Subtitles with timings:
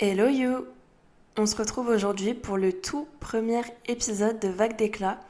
[0.00, 0.66] Hello you
[1.36, 5.20] On se retrouve aujourd'hui pour le tout premier épisode de Vague d'éclat.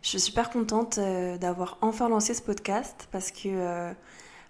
[0.00, 3.92] Je suis super contente euh, d'avoir enfin lancé ce podcast parce que euh,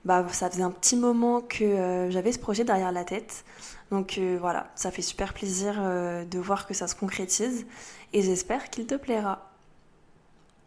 [0.05, 3.47] bah, ça faisait un petit moment que euh, j'avais ce projet derrière la tête.
[3.91, 7.67] Donc voilà, ça fait super plaisir de voir que ça se concrétise
[8.13, 9.52] et j'espère qu'il te plaira.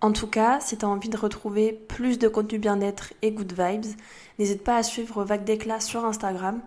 [0.06, 3.52] En tout cas, si tu as envie de retrouver plus de contenu bien-être et good
[3.60, 3.92] vibes,
[4.38, 6.62] n'hésite pas à suivre Vague d'éclat sur Instagram.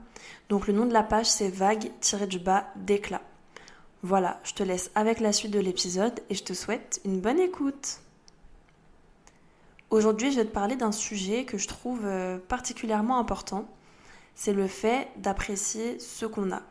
[0.48, 3.22] Donc le nom de la page c'est vague-du-bas d'éclat.
[4.02, 7.38] Voilà, je te laisse avec la suite de l'épisode et je te souhaite une bonne
[7.38, 8.00] écoute.
[9.90, 13.68] Aujourd'hui, je vais te parler d'un sujet que je trouve euh, particulièrement important.
[14.34, 16.62] C'est le fait d'apprécier ce qu'on a.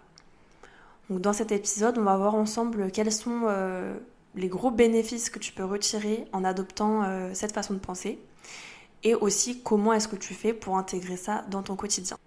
[1.09, 3.97] Donc dans cet épisode, on va voir ensemble quels sont euh,
[4.37, 8.19] les gros bénéfices que tu peux retirer en adoptant euh, cette façon de penser
[9.03, 12.17] et aussi comment est-ce que tu fais pour intégrer ça dans ton quotidien.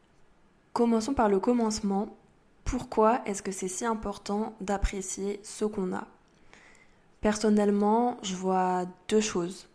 [0.72, 2.08] Commençons par le commencement.
[2.64, 6.06] Pourquoi est-ce que c'est si important d'apprécier ce qu'on a?
[7.20, 9.68] Personnellement, je vois deux choses.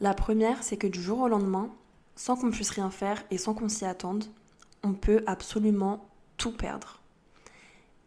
[0.00, 1.70] La première, c'est que du jour au lendemain,
[2.16, 4.24] sans qu'on puisse rien faire et sans qu'on s'y attende,
[4.82, 6.04] on peut absolument
[6.36, 7.01] tout perdre.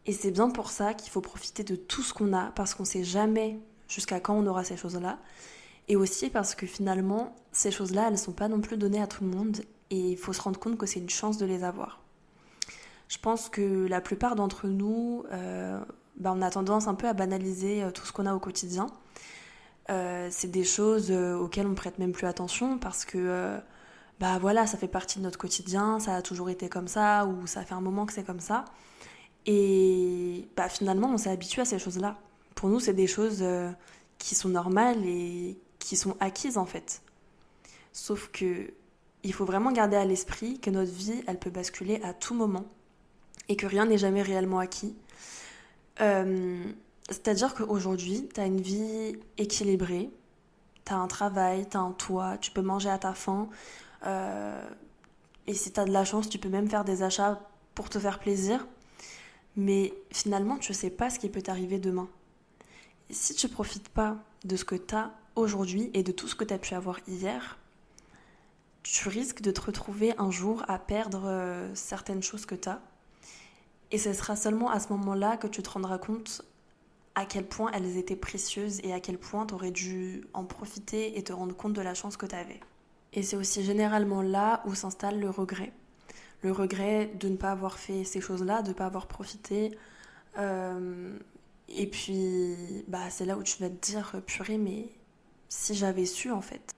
[0.05, 2.83] Et c'est bien pour ça qu'il faut profiter de tout ce qu'on a, parce qu'on
[2.83, 5.19] ne sait jamais jusqu'à quand on aura ces choses-là.
[5.87, 9.07] Et aussi parce que finalement, ces choses-là, elles ne sont pas non plus données à
[9.07, 9.61] tout le monde
[9.91, 12.01] et il faut se rendre compte que c'est une chance de les avoir.
[13.07, 15.79] Je pense que la plupart d'entre nous, euh,
[16.17, 18.87] bah, on a tendance un peu à banaliser euh, tout ce qu'on a au quotidien.
[19.91, 23.59] Euh, c'est des choses auxquelles on prête même plus attention parce que
[24.19, 27.45] bah voilà, ça fait partie de notre quotidien, ça a toujours été comme ça ou
[27.45, 28.65] ça fait un moment que c'est comme ça.
[29.45, 32.17] Et bah finalement, on s'est habitué à ces choses-là.
[32.55, 33.43] Pour nous, c'est des choses
[34.17, 37.01] qui sont normales et qui sont acquises en fait.
[37.93, 38.71] Sauf que
[39.23, 42.65] il faut vraiment garder à l'esprit que notre vie, elle peut basculer à tout moment
[43.49, 44.95] et que rien n'est jamais réellement acquis.
[45.99, 46.63] Euh,
[47.09, 50.11] c'est-à-dire qu'aujourd'hui, tu as une vie équilibrée,
[50.85, 53.49] tu as un travail, tu as un toit, tu peux manger à ta faim.
[54.05, 54.63] Euh,
[55.47, 57.39] et si tu as de la chance, tu peux même faire des achats
[57.73, 58.67] pour te faire plaisir.
[59.55, 62.09] Mais finalement, tu ne sais pas ce qui peut t'arriver demain.
[63.09, 66.35] si tu ne profites pas de ce que tu as aujourd'hui et de tout ce
[66.35, 67.57] que tu as pu avoir hier,
[68.83, 72.81] tu risques de te retrouver un jour à perdre euh, certaines choses que tu as.
[73.91, 76.43] Et ce sera seulement à ce moment-là que tu te rendras compte
[77.15, 81.17] à quel point elles étaient précieuses et à quel point tu aurais dû en profiter
[81.17, 82.59] et te rendre compte de la chance que tu avais.
[83.13, 85.71] Et c'est aussi généralement là où s'installe le regret.
[86.45, 89.77] Le regret de ne pas avoir fait ces choses-là, de ne pas avoir profité.
[90.37, 91.17] Euh,
[91.67, 92.55] et puis,
[92.87, 94.87] bah, c'est là où tu vas te dire, purée, mais
[95.49, 96.75] si j'avais su en fait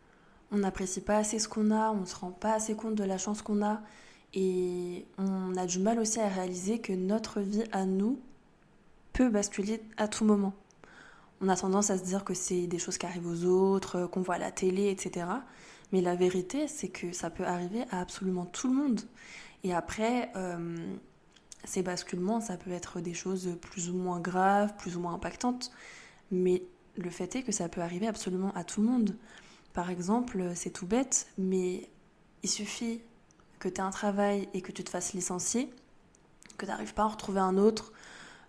[0.51, 3.03] on n'apprécie pas assez ce qu'on a, on ne se rend pas assez compte de
[3.03, 3.81] la chance qu'on a
[4.33, 8.19] et on a du mal aussi à réaliser que notre vie à nous
[9.13, 10.53] peut basculer à tout moment.
[11.41, 14.21] On a tendance à se dire que c'est des choses qui arrivent aux autres, qu'on
[14.21, 15.27] voit à la télé, etc.
[15.91, 19.01] Mais la vérité, c'est que ça peut arriver à absolument tout le monde.
[19.63, 20.75] Et après, euh,
[21.63, 25.71] ces basculements, ça peut être des choses plus ou moins graves, plus ou moins impactantes.
[26.31, 26.63] Mais
[26.95, 29.15] le fait est que ça peut arriver absolument à tout le monde.
[29.73, 31.89] Par exemple, c'est tout bête, mais
[32.43, 33.01] il suffit
[33.59, 35.69] que tu aies un travail et que tu te fasses licencier,
[36.57, 37.91] que tu n'arrives pas à en retrouver un autre,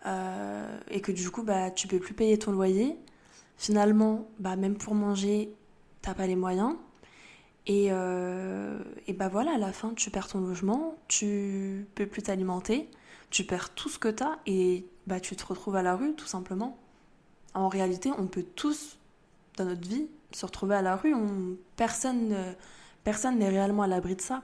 [0.07, 2.97] euh, et que du coup, bah, tu peux plus payer ton loyer.
[3.57, 5.53] Finalement, bah, même pour manger,
[6.03, 6.77] t'as pas les moyens.
[7.69, 8.79] Et, euh,
[9.17, 12.89] bah voilà, à la fin, tu perds ton logement, tu peux plus t'alimenter,
[13.31, 16.15] tu perds tout ce que tu as et bah, tu te retrouves à la rue,
[16.15, 16.79] tout simplement.
[17.55, 18.99] En réalité, on peut tous,
[19.57, 21.15] dans notre vie, se retrouver à la rue.
[21.15, 22.35] On, personne
[23.09, 24.43] personne n'est réellement à l'abri de ça.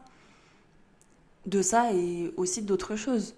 [1.45, 3.35] De ça et aussi d'autres choses.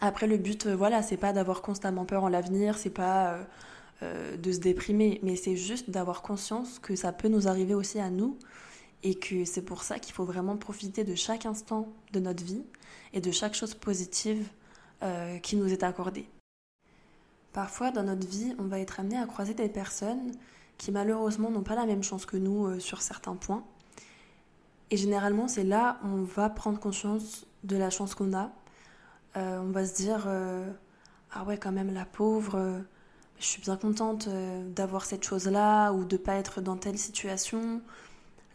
[0.00, 3.42] Après, le but, euh, voilà, c'est pas d'avoir constamment peur en l'avenir, c'est pas euh,
[4.02, 8.00] euh, de se déprimer, mais c'est juste d'avoir conscience que ça peut nous arriver aussi
[8.00, 8.38] à nous
[9.02, 12.62] et que c'est pour ça qu'il faut vraiment profiter de chaque instant de notre vie
[13.12, 14.46] et de chaque chose positive
[15.42, 16.26] qui nous est accordée.
[17.52, 20.32] Parfois, dans notre vie, on va être amené à croiser des personnes
[20.78, 23.64] qui malheureusement n'ont pas la même chance que nous euh, sur certains points.
[24.90, 28.50] Et généralement, c'est là où on va prendre conscience de la chance qu'on a.
[29.36, 30.70] Euh, on va se dire euh,
[31.32, 32.80] Ah ouais, quand même, la pauvre,
[33.38, 34.28] je suis bien contente
[34.74, 37.82] d'avoir cette chose-là ou de pas être dans telle situation.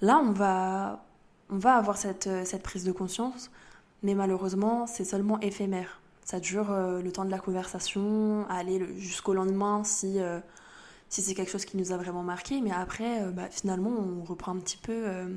[0.01, 1.05] Là, on va,
[1.49, 3.51] on va avoir cette, cette prise de conscience,
[4.03, 6.01] mais malheureusement, c'est seulement éphémère.
[6.23, 10.19] Ça dure le temps de la conversation, aller jusqu'au lendemain si
[11.09, 14.23] si c'est quelque chose qui nous a vraiment marqué, mais après, euh, bah, finalement, on
[14.23, 15.27] reprend un petit peu euh,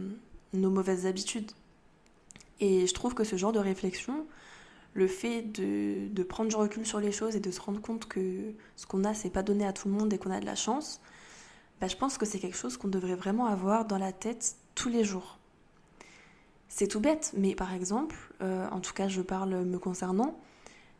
[0.52, 1.52] nos mauvaises habitudes.
[2.60, 4.26] Et je trouve que ce genre de réflexion,
[4.94, 8.52] le fait de, prendre du recul sur les choses et de se rendre compte que
[8.74, 10.56] ce qu'on a, c'est pas donné à tout le monde et qu'on a de la
[10.56, 11.00] chance,
[11.80, 14.88] bah, je pense que c'est quelque chose qu'on devrait vraiment avoir dans la tête tous
[14.88, 15.38] les jours.
[16.68, 20.38] C'est tout bête, mais par exemple, euh, en tout cas je parle me concernant,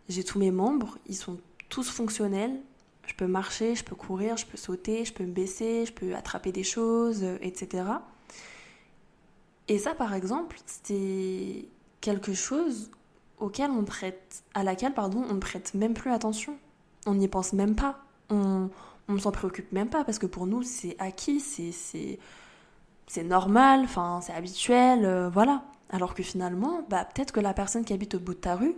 [0.09, 1.39] j'ai tous mes membres, ils sont
[1.69, 2.59] tous fonctionnels,
[3.07, 6.15] je peux marcher, je peux courir, je peux sauter, je peux me baisser, je peux
[6.15, 7.85] attraper des choses, euh, etc.
[9.69, 11.67] Et ça, par exemple, c'est
[12.01, 12.91] quelque chose
[13.39, 16.57] auquel on prête, à laquelle pardon, on ne prête même plus attention.
[17.07, 18.01] On n'y pense même pas.
[19.15, 22.19] Ne s'en préoccupe même pas parce que pour nous, c'est acquis, c'est
[23.07, 25.65] c'est normal, enfin c'est habituel, euh, voilà.
[25.91, 28.75] Alors que finalement, bah, peut-être que la personne qui habite au bout de ta rue,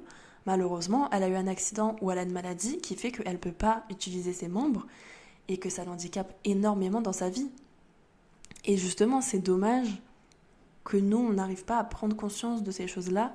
[0.47, 3.39] malheureusement, elle a eu un accident ou elle a une maladie qui fait qu'elle ne
[3.39, 4.87] peut pas utiliser ses membres
[5.49, 7.51] et que ça l'handicape énormément dans sa vie.
[8.65, 10.01] Et justement, c'est dommage
[10.85, 13.35] que nous, on n'arrive pas à prendre conscience de ces choses-là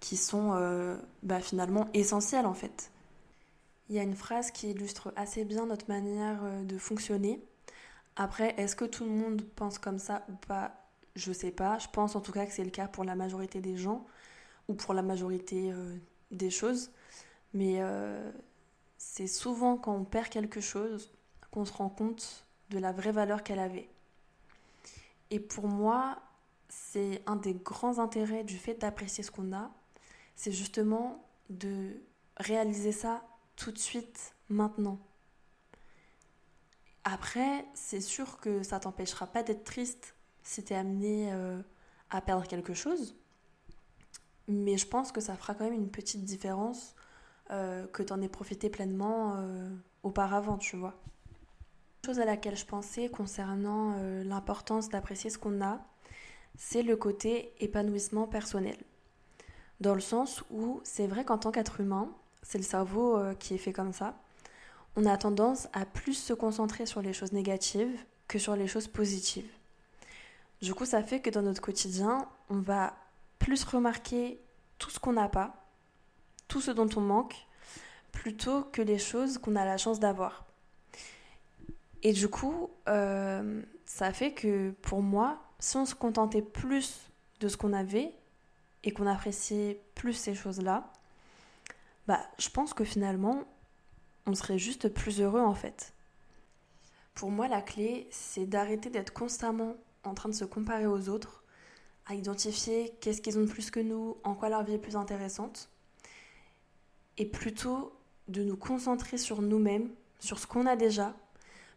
[0.00, 2.90] qui sont euh, bah, finalement essentielles en fait.
[3.90, 7.44] Il y a une phrase qui illustre assez bien notre manière euh, de fonctionner.
[8.14, 10.86] Après, est-ce que tout le monde pense comme ça ou pas?
[11.16, 11.76] Je sais pas.
[11.78, 14.06] Je pense en tout cas que c'est le cas pour la majorité des gens
[14.68, 15.96] ou pour la majorité euh,
[16.30, 16.92] des choses.
[17.52, 17.80] Mais
[18.96, 21.12] c'est souvent quand on perd quelque chose
[21.50, 23.88] qu'on se rend compte de la vraie valeur qu'elle avait.
[25.30, 26.22] Et pour moi,
[26.68, 29.72] c'est un des grands intérêts du fait d'apprécier ce qu'on a,
[30.36, 31.96] c'est justement de
[32.36, 33.24] réaliser ça
[33.60, 34.98] tout de suite, maintenant.
[37.04, 41.60] Après, c'est sûr que ça t'empêchera pas d'être triste si tu es amené euh,
[42.08, 43.14] à perdre quelque chose,
[44.48, 46.94] mais je pense que ça fera quand même une petite différence
[47.50, 49.68] euh, que tu en aies profité pleinement euh,
[50.04, 50.94] auparavant, tu vois.
[52.06, 55.84] Chose à laquelle je pensais concernant l'importance d'apprécier ce qu'on a,
[56.56, 58.78] c'est le côté épanouissement personnel.
[59.80, 62.10] Dans le sens où c'est vrai qu'en tant qu'être humain,
[62.42, 64.14] c'est le cerveau euh, qui est fait comme ça,
[64.96, 67.98] on a tendance à plus se concentrer sur les choses négatives
[68.28, 69.50] que sur les choses positives.
[70.62, 72.94] Du coup, ça fait que dans notre quotidien, on va
[73.38, 74.40] plus remarquer
[74.78, 75.64] tout ce qu'on n'a pas,
[76.48, 77.46] tout ce dont on manque,
[78.12, 80.44] plutôt que les choses qu'on a la chance d'avoir.
[82.02, 87.10] Et du coup, euh, ça fait que pour moi, si on se contentait plus
[87.40, 88.12] de ce qu'on avait
[88.84, 90.92] et qu'on appréciait plus ces choses-là,
[92.10, 93.44] bah, je pense que finalement,
[94.26, 95.94] on serait juste plus heureux en fait.
[97.14, 101.44] Pour moi, la clé, c'est d'arrêter d'être constamment en train de se comparer aux autres,
[102.06, 104.96] à identifier qu'est-ce qu'ils ont de plus que nous, en quoi leur vie est plus
[104.96, 105.70] intéressante,
[107.16, 107.92] et plutôt
[108.26, 111.14] de nous concentrer sur nous-mêmes, sur ce qu'on a déjà,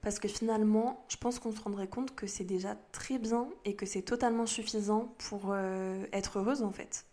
[0.02, 3.76] parce que finalement, je pense qu'on se rendrait compte que c'est déjà très bien et
[3.76, 7.06] que c'est totalement suffisant pour euh, être heureuse en fait.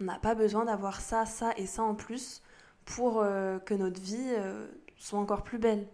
[0.00, 2.42] On n'a pas besoin d'avoir ça, ça et ça en plus
[2.84, 4.66] pour euh, que notre vie euh,
[4.96, 5.86] soit encore plus belle.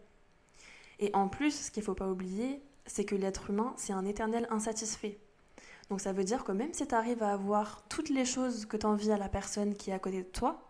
[0.98, 4.04] Et en plus, ce qu'il ne faut pas oublier, c'est que l'être humain, c'est un
[4.04, 5.18] éternel insatisfait.
[5.90, 8.76] Donc ça veut dire que même si tu arrives à avoir toutes les choses que
[8.76, 10.62] tu envies à la personne qui est à côté de toi,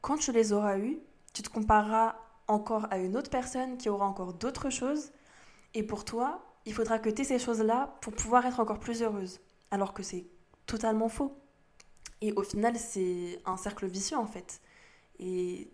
[0.00, 0.98] quand tu les auras eues,
[1.32, 2.16] tu te compareras
[2.46, 5.12] encore à une autre personne qui aura encore d'autres choses.
[5.72, 9.02] Et pour toi, il faudra que tu aies ces choses-là pour pouvoir être encore plus
[9.02, 9.40] heureuse.
[9.70, 10.26] Alors que c'est
[10.66, 11.36] totalement faux.
[12.24, 14.62] Et au final, c'est un cercle vicieux en fait.
[15.18, 15.70] Et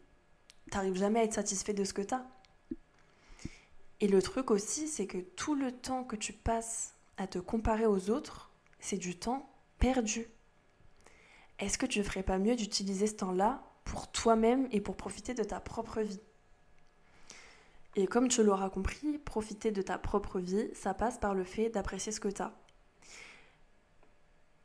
[0.69, 2.26] t'arrives jamais à être satisfait de ce que tu as.
[4.00, 7.87] Et le truc aussi, c'est que tout le temps que tu passes à te comparer
[7.87, 10.26] aux autres, c'est du temps perdu.
[11.61, 15.35] Est-ce que tu ne ferais pas mieux d'utiliser ce temps-là pour toi-même et pour profiter
[15.35, 16.21] de ta propre vie?
[17.95, 21.71] Et comme tu l'auras compris, profiter de ta propre vie, ça passe par le fait
[21.71, 22.52] d'apprécier ce que tu as.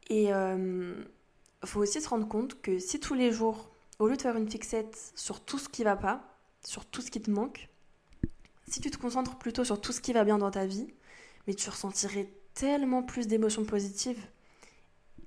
[0.09, 1.03] Et euh,
[1.65, 3.69] faut aussi se rendre compte que si tous les jours,
[3.99, 7.11] au lieu de faire une fixette sur tout ce qui va pas, sur tout ce
[7.11, 7.69] qui te manque,
[8.67, 10.87] si tu te concentres plutôt sur tout ce qui va bien dans ta vie,
[11.47, 14.23] mais tu ressentirais tellement plus d'émotions positives.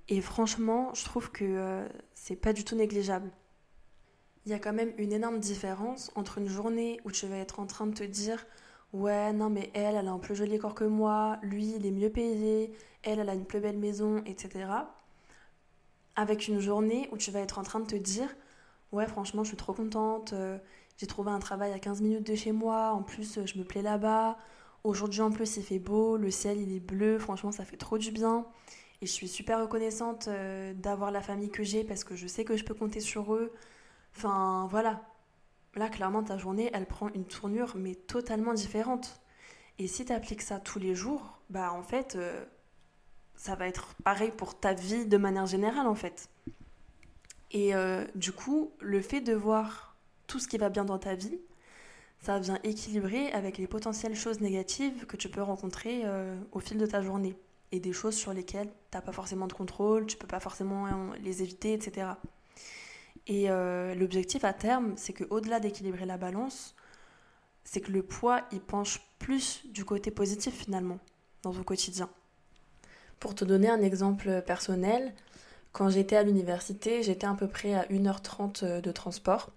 [0.08, 3.30] Et franchement, je trouve que euh, c'est pas du tout négligeable
[4.48, 7.60] il y a quand même une énorme différence entre une journée où tu vas être
[7.60, 8.46] en train de te dire
[8.94, 11.90] ouais non mais elle elle a un plus joli corps que moi, lui il est
[11.90, 14.70] mieux payé, elle elle a une plus belle maison, etc.
[16.18, 18.28] Avec une journée où tu vas être en train de te dire
[18.90, 20.58] ouais franchement je suis trop contente, euh,
[20.96, 23.82] j'ai trouvé un travail à 15 minutes de chez moi, en plus je me plais
[23.82, 24.36] là-bas,
[24.82, 27.98] aujourd'hui en plus il fait beau, le ciel il est bleu, franchement ça fait trop
[27.98, 28.46] du bien.
[29.00, 32.44] Et je suis super reconnaissante euh, d'avoir la famille que j'ai parce que je sais
[32.44, 33.52] que je peux compter sur eux.
[34.16, 35.02] Enfin, voilà.
[35.76, 39.20] Là, clairement, ta journée, elle prend une tournure, mais totalement différente.
[39.78, 42.44] Et si tu appliques ça tous les jours, bah en fait, euh,
[43.38, 46.28] ça va être pareil pour ta vie de manière générale, en fait.
[47.52, 51.14] Et euh, du coup, le fait de voir tout ce qui va bien dans ta
[51.14, 51.38] vie,
[52.20, 56.76] ça vient équilibrer avec les potentielles choses négatives que tu peux rencontrer euh, au fil
[56.76, 57.36] de ta journée.
[57.70, 61.12] Et des choses sur lesquelles tu n'as pas forcément de contrôle, tu peux pas forcément
[61.22, 62.08] les éviter, etc.
[63.28, 66.74] Et euh, l'objectif à terme, c'est qu'au-delà d'équilibrer la balance,
[67.62, 70.98] c'est que le poids, il penche plus du côté positif finalement
[71.42, 72.08] dans ton quotidien.
[73.20, 75.12] Pour te donner un exemple personnel,
[75.72, 79.50] quand j'étais à l'université, j'étais à peu près à 1h30 de transport.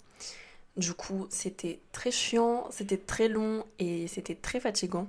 [0.78, 5.08] Du coup, c'était très chiant, c'était très long et c'était très fatigant.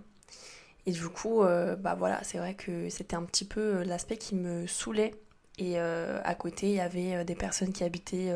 [0.87, 4.17] Et du coup, euh, bah voilà, c'est vrai que c'était un petit peu euh, l'aspect
[4.17, 5.15] qui me saoulait.
[5.59, 8.33] Et euh, à côté, il y avait des personnes qui habitaient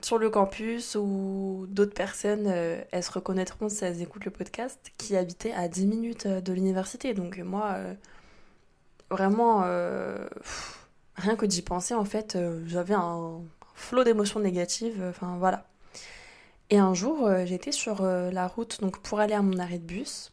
[0.00, 5.16] sur le campus ou d'autres personnes, elles se reconnaîtront si elles écoutent le podcast, qui
[5.16, 7.12] habitaient à 10 minutes de l'université.
[7.12, 7.76] Donc moi,
[9.10, 9.62] vraiment,
[11.16, 13.40] rien que d'y penser, en fait, j'avais un
[13.74, 15.02] flot d'émotions négatives.
[15.08, 15.66] Enfin voilà.
[16.70, 19.78] Et un jour, euh, j'étais sur euh, la route donc pour aller à mon arrêt
[19.78, 20.32] de bus.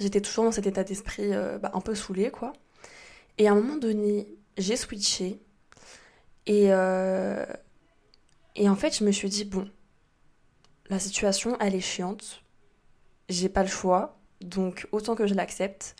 [0.00, 2.52] J'étais toujours dans cet état d'esprit euh, bah, un peu saoulé, quoi.
[3.38, 5.40] Et à un moment donné, j'ai switché.
[6.46, 6.68] Et,
[8.56, 9.68] et en fait, je me suis dit, bon,
[10.88, 12.42] la situation, elle est chiante.
[13.28, 14.18] J'ai pas le choix.
[14.40, 15.94] Donc, autant que je l'accepte.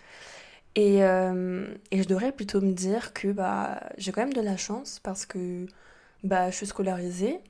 [0.75, 5.01] Et, et, je devrais plutôt me dire que bah, j'ai quand même de la chance
[5.03, 5.67] parce que
[6.23, 7.41] bah, je suis scolarisée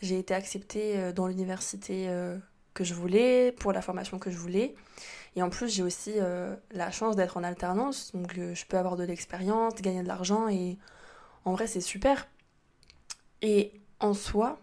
[0.00, 2.38] j'ai été acceptée euh, dans l'université euh,
[2.74, 4.74] que je voulais, pour la formation que je voulais.
[5.36, 8.96] Et en plus, j'ai aussi euh, la chance d'être en alternance, donc je peux avoir
[8.96, 10.78] de l'expérience, gagner de l'argent, et
[11.44, 12.28] en vrai, c'est super.
[13.42, 14.58] Et en soi,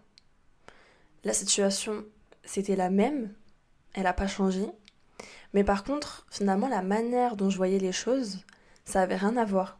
[1.24, 2.04] la situation,
[2.44, 3.32] c'était la même,
[3.94, 4.66] elle n'a pas changé.
[5.54, 8.38] Mais par contre, finalement, la manière dont je voyais les choses,
[8.84, 9.78] ça avait rien à voir.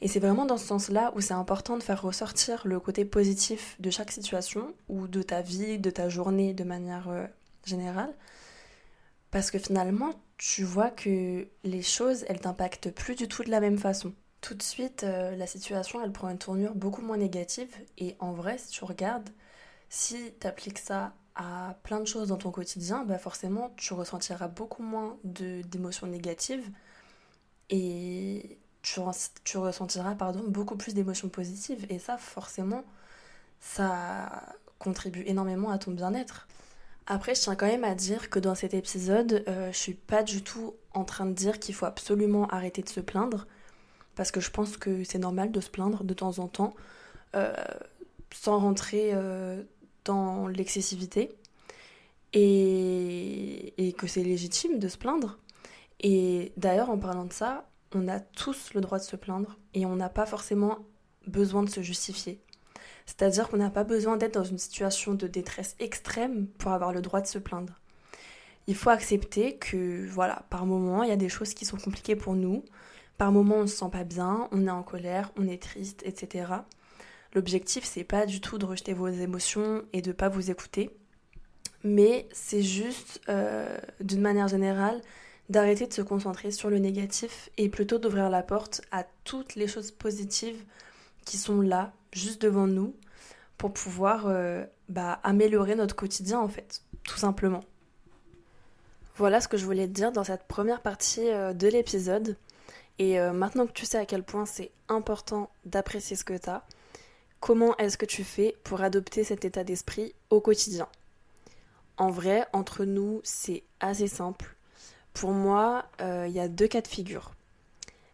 [0.00, 3.76] Et c'est vraiment dans ce sens-là où c'est important de faire ressortir le côté positif
[3.78, 7.24] de chaque situation ou de ta vie, de ta journée de manière euh,
[7.64, 8.12] générale.
[9.30, 13.60] Parce que finalement, tu vois que les choses, elles t'impactent plus du tout de la
[13.60, 14.12] même façon.
[14.40, 17.72] Tout de suite, euh, la situation, elle prend une tournure beaucoup moins négative.
[17.96, 19.30] Et en vrai, si tu regardes,
[19.88, 24.48] si tu appliques ça à plein de choses dans ton quotidien, bah forcément, tu ressentiras
[24.48, 26.68] beaucoup moins d'émotions négatives.
[27.70, 29.00] Et tu,
[29.58, 31.86] ressentiras pardon, beaucoup plus d'émotions positives.
[31.88, 32.84] Et ça, forcément,
[33.60, 34.42] ça
[34.78, 36.48] contribue énormément à ton bien-être.
[37.06, 40.22] Après, je tiens quand même à dire que dans cet épisode, euh, je suis pas
[40.22, 43.46] du tout en train de dire qu'il faut absolument arrêter de se plaindre,
[44.14, 46.74] parce que je pense que c'est normal de se plaindre de temps en temps,
[47.34, 47.54] euh,
[48.32, 49.62] sans rentrer euh,
[50.04, 51.30] dans l'excessivité,
[52.32, 55.38] et, et que c'est légitime de se plaindre.
[56.00, 59.86] Et d'ailleurs, en parlant de ça, on a tous le droit de se plaindre et
[59.86, 60.78] on n'a pas forcément
[61.26, 62.40] besoin de se justifier.
[63.06, 67.02] C'est-à-dire qu'on n'a pas besoin d'être dans une situation de détresse extrême pour avoir le
[67.02, 67.80] droit de se plaindre.
[68.68, 72.14] Il faut accepter que, voilà, par moment, il y a des choses qui sont compliquées
[72.14, 72.64] pour nous.
[73.18, 76.46] Par moment, on se sent pas bien, on est en colère, on est triste, etc.
[77.34, 80.90] L'objectif, c'est pas du tout de rejeter vos émotions et de pas vous écouter,
[81.82, 85.00] mais c'est juste, euh, d'une manière générale,
[85.48, 89.66] d'arrêter de se concentrer sur le négatif et plutôt d'ouvrir la porte à toutes les
[89.66, 90.62] choses positives
[91.24, 92.94] qui sont là, juste devant nous,
[93.56, 97.64] pour pouvoir euh, bah, améliorer notre quotidien en fait, tout simplement.
[99.16, 102.36] Voilà ce que je voulais te dire dans cette première partie euh, de l'épisode.
[102.98, 106.62] Et maintenant que tu sais à quel point c'est important d'apprécier ce que tu as,
[107.42, 110.86] comment est-ce que tu fais pour adopter cet état d'esprit au quotidien?
[111.98, 114.54] En vrai, entre nous, c'est assez simple.
[115.12, 117.32] Pour moi, euh, il y a deux cas de figure.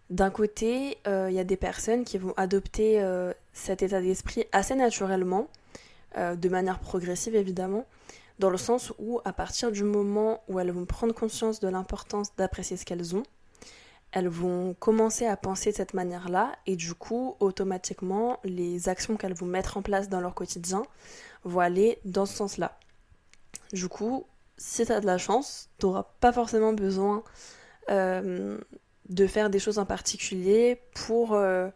[0.08, 4.46] D'un côté, euh, il y a des personnes qui vont adopter euh, cet état d'esprit
[4.50, 5.46] assez naturellement,
[6.16, 7.84] de manière progressive évidemment,
[8.38, 12.34] dans le sens où à partir du moment où elles vont prendre conscience de l'importance
[12.36, 13.24] d'apprécier ce qu'elles ont,
[14.12, 19.34] elles vont commencer à penser de cette manière-là et du coup, automatiquement, les actions qu'elles
[19.34, 20.82] vont mettre en place dans leur quotidien
[21.44, 22.78] vont aller dans ce sens-là.
[23.72, 24.24] Du coup,
[24.56, 27.22] si tu as de la chance, tu n'auras pas forcément besoin
[27.90, 28.58] euh,
[29.08, 31.68] de faire des choses en particulier pour euh,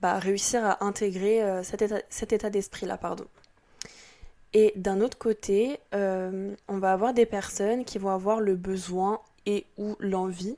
[0.00, 2.98] bah, réussir à intégrer euh, cet état, d'esprit-là.
[2.98, 3.26] pardon.
[4.52, 9.66] Et d'un autre côté, on va avoir des personnes qui vont avoir le besoin et
[9.76, 10.56] ou l'envie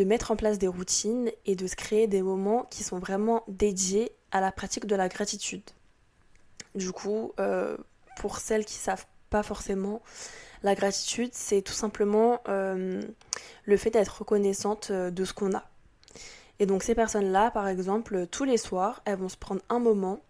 [0.00, 3.44] de mettre en place des routines et de se créer des moments qui sont vraiment
[3.48, 5.62] dédiés à la pratique de la gratitude.
[6.74, 7.32] Du coup,
[8.16, 10.00] pour celles qui savent pas forcément,
[10.62, 13.00] la gratitude, c'est tout simplement euh,
[13.64, 15.64] le fait d'être reconnaissante euh, de ce qu'on a.
[16.58, 20.20] Et donc ces personnes-là, par exemple, tous les soirs, elles vont se prendre un moment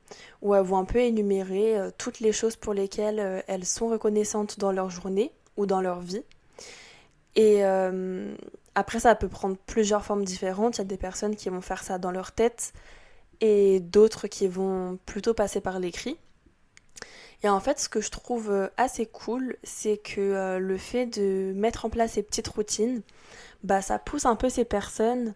[0.43, 3.89] où elles vont un peu énumérer euh, toutes les choses pour lesquelles euh, elles sont
[3.89, 6.23] reconnaissantes dans leur journée ou dans leur vie.
[7.39, 8.35] Euh,
[8.81, 10.77] après, ça peut prendre plusieurs formes différentes.
[10.77, 12.73] Il y a des personnes qui vont faire ça dans leur tête
[13.41, 16.19] et d'autres qui vont plutôt passer par l'écrit.
[17.43, 21.87] Et en fait, ce que je trouve assez cool, c'est que le fait de mettre
[21.87, 23.01] en place ces petites routines,
[23.65, 25.35] bah, ça pousse un peu ces personnes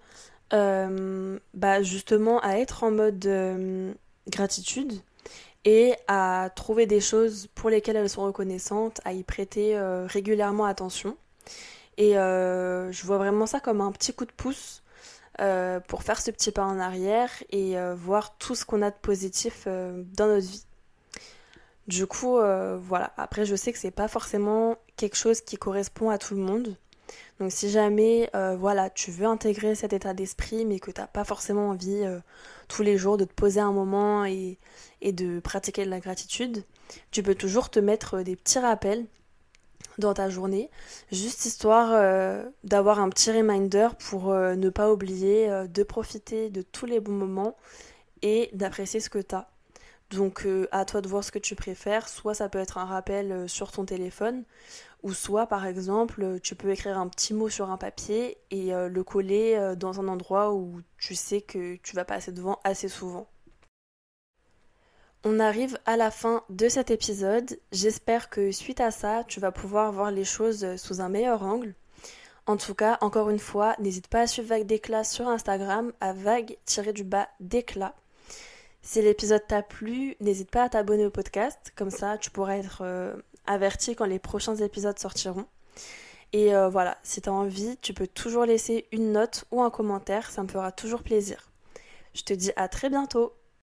[0.53, 3.93] euh, bah, justement à être en mode euh,
[4.29, 4.93] gratitude
[5.65, 10.67] et à trouver des choses pour lesquelles elles sont reconnaissantes, à y prêter euh, régulièrement
[10.67, 11.17] attention.
[11.97, 14.83] Et je vois vraiment ça comme un petit coup de pouce
[15.89, 19.67] pour faire ce petit pas en arrière et voir tout ce qu'on a de positif
[19.67, 20.65] dans notre vie.
[21.87, 22.39] Du coup,
[22.81, 23.13] voilà.
[23.17, 26.77] Après, je sais que c'est pas forcément quelque chose qui correspond à tout le monde.
[27.41, 31.07] Donc si jamais euh, voilà, tu veux intégrer cet état d'esprit mais que tu n'as
[31.07, 32.21] pas forcément envie euh,
[32.69, 34.59] tous les jours de te poser un moment et,
[35.03, 36.65] de pratiquer de la gratitude,
[37.11, 39.05] tu peux toujours te mettre euh, des petits rappels
[39.99, 40.71] dans ta journée,
[41.13, 46.99] juste histoire d'avoir un petit reminder pour ne pas oublier de profiter de tous les
[46.99, 47.57] bons moments
[48.23, 49.49] et d'apprécier ce que tu as.
[50.11, 53.49] Donc à toi de voir ce que tu préfères, soit ça peut être un rappel
[53.49, 54.45] sur ton téléphone,
[55.05, 58.89] ou soit, par exemple, tu peux écrire un petit mot sur un papier et euh,
[58.89, 62.89] le coller euh, dans un endroit où tu sais que tu vas passer devant assez
[62.89, 63.29] souvent.
[65.27, 67.59] On arrive à la fin de cet épisode.
[67.73, 71.75] J'espère que suite à ça, tu vas pouvoir voir les choses sous un meilleur angle.
[72.47, 76.13] En tout cas, encore une fois, n'hésite pas à suivre Vague d'éclat sur Instagram à
[76.13, 77.95] vague-du-bas d'éclat.
[78.83, 82.83] Si l'épisode t'a plu, n'hésite pas à t'abonner au podcast, comme ça tu pourras être
[82.83, 83.17] euh,
[83.47, 85.47] averti quand les prochains épisodes sortiront.
[86.35, 89.71] Et euh, voilà, si tu as envie, tu peux toujours laisser une note ou un
[89.71, 91.49] commentaire, ça me fera toujours plaisir.
[92.13, 93.33] Je te dis à très bientôt